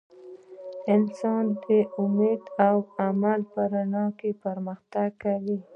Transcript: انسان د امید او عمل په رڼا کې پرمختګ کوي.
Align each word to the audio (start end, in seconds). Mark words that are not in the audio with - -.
انسان 0.95 1.43
د 1.63 1.67
امید 2.01 2.41
او 2.67 2.75
عمل 3.03 3.39
په 3.51 3.61
رڼا 3.71 4.05
کې 4.19 4.29
پرمختګ 4.43 5.09
کوي. 5.23 5.57